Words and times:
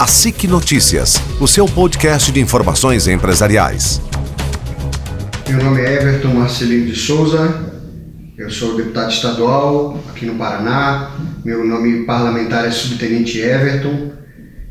A 0.00 0.06
SIC 0.06 0.48
Notícias, 0.48 1.20
o 1.38 1.46
seu 1.46 1.66
podcast 1.66 2.32
de 2.32 2.40
informações 2.40 3.06
empresariais. 3.06 4.00
Meu 5.46 5.62
nome 5.62 5.82
é 5.82 5.96
Everton 5.96 6.28
Marcelino 6.28 6.86
de 6.86 6.96
Souza, 6.96 7.70
eu 8.38 8.48
sou 8.50 8.78
deputado 8.78 9.10
estadual 9.10 10.02
aqui 10.08 10.24
no 10.24 10.36
Paraná. 10.36 11.10
Meu 11.44 11.66
nome 11.66 12.06
parlamentar 12.06 12.66
é 12.66 12.70
Subtenente 12.70 13.40
Everton 13.40 14.12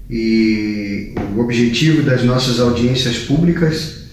e 0.09 1.13
o 1.35 1.41
objetivo 1.41 2.01
das 2.01 2.23
nossas 2.23 2.59
audiências 2.59 3.19
públicas 3.19 4.05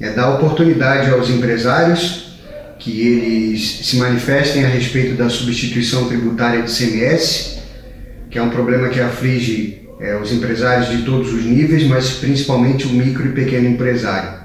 é 0.00 0.12
dar 0.12 0.36
oportunidade 0.36 1.10
aos 1.10 1.30
empresários 1.30 2.38
que 2.78 3.00
eles 3.00 3.80
se 3.82 3.96
manifestem 3.96 4.64
a 4.64 4.68
respeito 4.68 5.16
da 5.16 5.28
substituição 5.28 6.06
tributária 6.06 6.62
de 6.62 6.70
CMS, 6.70 7.58
que 8.30 8.38
é 8.38 8.42
um 8.42 8.50
problema 8.50 8.88
que 8.88 9.00
aflige 9.00 9.89
é, 10.00 10.16
os 10.16 10.32
empresários 10.32 10.88
de 10.88 11.04
todos 11.04 11.32
os 11.32 11.44
níveis, 11.44 11.86
mas 11.86 12.10
principalmente 12.12 12.86
o 12.86 12.90
micro 12.90 13.26
e 13.26 13.32
pequeno 13.32 13.68
empresário. 13.68 14.40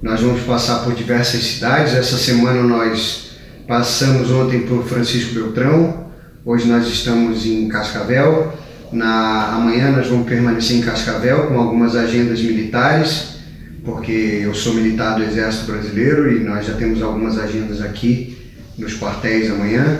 Nós 0.00 0.20
vamos 0.20 0.42
passar 0.42 0.84
por 0.84 0.94
diversas 0.94 1.42
cidades. 1.42 1.94
Essa 1.94 2.18
semana 2.18 2.62
nós 2.62 3.30
passamos 3.66 4.30
ontem 4.30 4.60
por 4.60 4.84
Francisco 4.84 5.34
Beltrão, 5.34 6.06
hoje 6.44 6.68
nós 6.68 6.86
estamos 6.86 7.46
em 7.46 7.66
Cascavel. 7.68 8.52
Na 8.92 9.54
amanhã 9.54 9.90
nós 9.90 10.06
vamos 10.06 10.28
permanecer 10.28 10.76
em 10.76 10.80
Cascavel 10.80 11.48
com 11.48 11.58
algumas 11.58 11.96
agendas 11.96 12.40
militares, 12.40 13.38
porque 13.84 14.40
eu 14.42 14.54
sou 14.54 14.74
militar 14.74 15.16
do 15.16 15.24
Exército 15.24 15.72
Brasileiro 15.72 16.30
e 16.30 16.40
nós 16.40 16.66
já 16.66 16.74
temos 16.74 17.02
algumas 17.02 17.38
agendas 17.38 17.82
aqui 17.82 18.38
nos 18.78 18.94
quartéis 18.94 19.50
amanhã. 19.50 19.98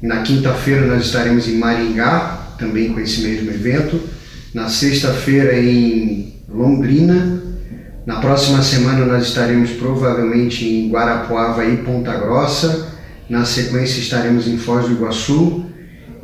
Na 0.00 0.22
quinta-feira 0.22 0.86
nós 0.86 1.04
estaremos 1.04 1.48
em 1.48 1.56
Maringá, 1.56 2.45
também 2.58 2.92
com 2.92 3.00
esse 3.00 3.22
mesmo 3.22 3.50
evento. 3.50 4.00
Na 4.54 4.68
sexta-feira 4.68 5.58
em 5.58 6.34
Londrina. 6.48 7.42
Na 8.06 8.20
próxima 8.20 8.62
semana 8.62 9.04
nós 9.04 9.24
estaremos 9.24 9.70
provavelmente 9.70 10.64
em 10.64 10.90
Guarapuava 10.90 11.64
e 11.64 11.78
Ponta 11.78 12.16
Grossa. 12.16 12.88
Na 13.28 13.44
sequência 13.44 14.00
estaremos 14.00 14.46
em 14.46 14.56
Foz 14.56 14.86
do 14.86 14.92
Iguaçu 14.92 15.66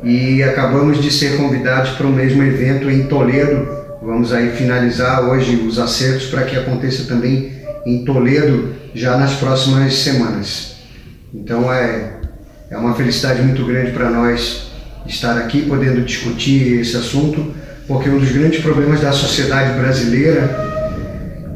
e 0.03 0.41
acabamos 0.41 1.01
de 1.01 1.11
ser 1.11 1.37
convidados 1.37 1.91
para 1.91 2.07
o 2.07 2.11
mesmo 2.11 2.41
evento 2.43 2.89
em 2.89 3.07
Toledo. 3.07 3.67
Vamos 4.01 4.33
aí 4.33 4.51
finalizar 4.51 5.23
hoje 5.23 5.55
os 5.55 5.77
acertos 5.77 6.27
para 6.27 6.43
que 6.43 6.57
aconteça 6.57 7.03
também 7.03 7.51
em 7.85 8.03
Toledo 8.03 8.73
já 8.93 9.17
nas 9.17 9.33
próximas 9.33 9.93
semanas. 9.95 10.75
Então 11.33 11.71
é, 11.71 12.13
é 12.69 12.77
uma 12.77 12.95
felicidade 12.95 13.41
muito 13.41 13.65
grande 13.65 13.91
para 13.91 14.09
nós 14.09 14.72
estar 15.05 15.37
aqui 15.37 15.63
podendo 15.63 16.01
discutir 16.01 16.79
esse 16.79 16.95
assunto, 16.95 17.53
porque 17.87 18.09
um 18.09 18.19
dos 18.19 18.31
grandes 18.31 18.61
problemas 18.61 19.01
da 19.01 19.11
sociedade 19.11 19.77
brasileira 19.79 20.73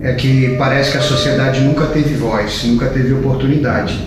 é 0.01 0.13
que 0.13 0.55
parece 0.57 0.91
que 0.91 0.97
a 0.97 1.01
sociedade 1.01 1.61
nunca 1.61 1.85
teve 1.87 2.15
voz, 2.15 2.63
nunca 2.65 2.87
teve 2.87 3.13
oportunidade. 3.13 3.99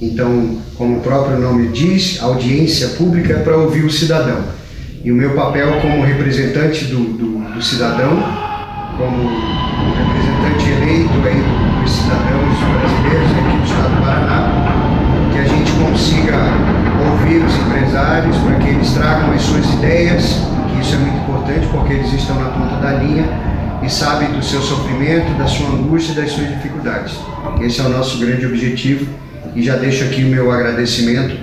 Então, 0.00 0.58
como 0.76 0.98
o 0.98 1.00
próprio 1.00 1.38
nome 1.38 1.68
diz, 1.68 2.20
audiência 2.20 2.88
pública 2.88 3.34
é 3.34 3.38
para 3.38 3.56
ouvir 3.56 3.84
o 3.84 3.90
cidadão. 3.90 4.44
E 5.04 5.12
o 5.12 5.14
meu 5.14 5.30
papel 5.30 5.80
como 5.80 6.04
representante 6.04 6.86
do, 6.86 6.98
do, 6.98 7.54
do 7.54 7.62
cidadão, 7.62 8.16
como 8.96 9.28
representante 9.94 10.70
eleito 10.70 11.12
aí 11.26 11.82
dos 11.82 11.92
cidadãos 11.92 12.58
brasileiros 12.58 12.97
tragam 19.08 19.32
as 19.32 19.40
suas 19.40 19.64
ideias, 19.72 20.22
que 20.70 20.82
isso 20.82 20.94
é 20.94 20.98
muito 20.98 21.16
importante 21.16 21.66
porque 21.68 21.94
eles 21.94 22.12
estão 22.12 22.38
na 22.38 22.50
ponta 22.50 22.76
da 22.76 22.92
linha 22.92 23.24
e 23.82 23.88
sabem 23.88 24.30
do 24.32 24.44
seu 24.44 24.60
sofrimento, 24.60 25.32
da 25.38 25.46
sua 25.46 25.66
angústia 25.66 26.12
e 26.12 26.16
das 26.16 26.30
suas 26.30 26.48
dificuldades. 26.48 27.14
Esse 27.58 27.80
é 27.80 27.84
o 27.84 27.88
nosso 27.88 28.18
grande 28.18 28.44
objetivo 28.44 29.06
e 29.54 29.62
já 29.62 29.76
deixo 29.76 30.04
aqui 30.04 30.24
o 30.24 30.26
meu 30.26 30.52
agradecimento 30.52 31.38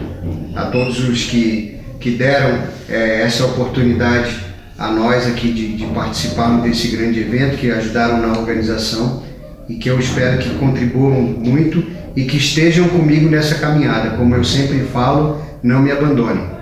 a 0.55 0.65
todos 0.65 1.09
os 1.09 1.23
que, 1.23 1.79
que 1.99 2.11
deram 2.11 2.59
é, 2.87 3.21
essa 3.21 3.45
oportunidade 3.45 4.37
a 4.77 4.91
nós 4.91 5.25
aqui 5.25 5.51
de, 5.51 5.75
de 5.75 5.85
participarmos 5.87 6.61
desse 6.61 6.89
grande 6.89 7.19
evento, 7.19 7.57
que 7.57 7.71
ajudaram 7.71 8.21
na 8.21 8.37
organização 8.37 9.23
e 9.67 9.73
que 9.73 9.89
eu 9.89 9.99
espero 9.99 10.37
que 10.37 10.53
contribuam 10.59 11.19
muito 11.19 11.83
e 12.15 12.25
que 12.25 12.37
estejam 12.37 12.87
comigo 12.89 13.27
nessa 13.27 13.55
caminhada. 13.55 14.11
Como 14.11 14.35
eu 14.35 14.43
sempre 14.43 14.81
falo, 14.93 15.41
não 15.63 15.81
me 15.81 15.91
abandone, 15.91 16.54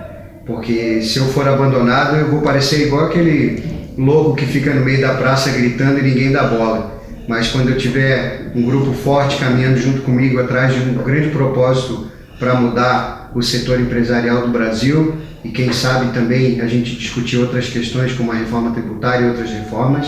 porque 0.46 1.00
se 1.02 1.18
eu 1.18 1.26
for 1.26 1.48
abandonado, 1.48 2.16
eu 2.16 2.30
vou 2.30 2.42
parecer 2.42 2.86
igual 2.86 3.06
aquele 3.06 3.62
louco 3.96 4.36
que 4.36 4.46
fica 4.46 4.74
no 4.74 4.84
meio 4.84 5.00
da 5.00 5.14
praça 5.14 5.50
gritando 5.50 5.98
e 5.98 6.02
ninguém 6.02 6.32
dá 6.32 6.44
bola. 6.44 7.02
Mas 7.26 7.48
quando 7.48 7.70
eu 7.70 7.78
tiver 7.78 8.52
um 8.54 8.62
grupo 8.62 8.92
forte 8.92 9.38
caminhando 9.38 9.78
junto 9.78 10.02
comigo 10.02 10.38
atrás 10.38 10.74
de 10.74 10.80
um 10.80 10.94
grande 11.02 11.30
propósito 11.30 12.08
para 12.38 12.54
mudar 12.54 13.30
o 13.34 13.42
setor 13.42 13.80
empresarial 13.80 14.42
do 14.42 14.48
Brasil 14.48 15.14
e 15.42 15.48
quem 15.48 15.72
sabe 15.72 16.12
também 16.12 16.60
a 16.60 16.66
gente 16.66 16.96
discutir 16.96 17.38
outras 17.38 17.68
questões 17.68 18.12
como 18.12 18.30
a 18.30 18.34
reforma 18.34 18.72
tributária 18.72 19.24
e 19.24 19.28
outras 19.28 19.50
reformas, 19.50 20.06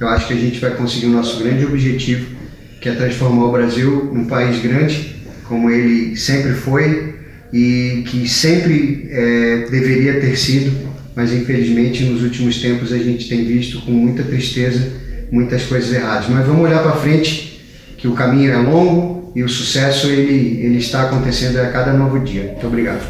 eu 0.00 0.08
acho 0.08 0.26
que 0.26 0.34
a 0.34 0.36
gente 0.36 0.60
vai 0.60 0.72
conseguir 0.72 1.06
o 1.06 1.10
nosso 1.10 1.42
grande 1.42 1.64
objetivo 1.64 2.36
que 2.80 2.88
é 2.88 2.94
transformar 2.94 3.46
o 3.46 3.52
Brasil 3.52 4.10
num 4.12 4.26
país 4.26 4.62
grande, 4.62 5.16
como 5.48 5.70
ele 5.70 6.16
sempre 6.16 6.52
foi 6.52 7.16
e 7.52 8.04
que 8.06 8.28
sempre 8.28 9.08
é, 9.10 9.66
deveria 9.70 10.20
ter 10.20 10.36
sido, 10.36 10.76
mas 11.14 11.32
infelizmente 11.32 12.04
nos 12.04 12.22
últimos 12.22 12.60
tempos 12.60 12.92
a 12.92 12.98
gente 12.98 13.28
tem 13.28 13.44
visto 13.44 13.80
com 13.82 13.90
muita 13.90 14.22
tristeza 14.22 15.08
muitas 15.30 15.62
coisas 15.64 15.92
erradas. 15.92 16.28
Mas 16.28 16.46
vamos 16.46 16.62
olhar 16.62 16.82
para 16.82 16.92
frente, 16.92 17.60
que 17.96 18.08
o 18.08 18.12
caminho 18.12 18.52
é 18.52 18.56
longo 18.56 19.32
e 19.34 19.42
o 19.42 19.48
sucesso 19.48 20.06
ele, 20.08 20.60
ele 20.62 20.78
está 20.78 21.02
acontecendo 21.02 21.58
a 21.58 21.66
cada 21.66 21.92
novo 21.92 22.20
dia. 22.20 22.44
Muito 22.52 22.66
obrigado. 22.66 23.02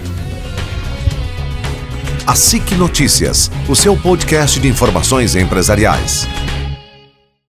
A 2.27 2.35
SIC 2.35 2.73
Notícias, 2.73 3.51
o 3.69 3.75
seu 3.75 3.97
podcast 3.97 4.61
de 4.61 4.69
informações 4.69 5.35
empresariais. 5.35 6.29